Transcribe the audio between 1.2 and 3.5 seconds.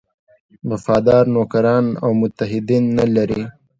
نوکران او متحدین نه لري.